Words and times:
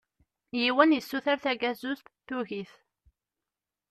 Yiwen 0.59 0.95
yessuter 0.95 1.37
tagazuzt, 1.43 2.07
tugi-t. 2.27 2.73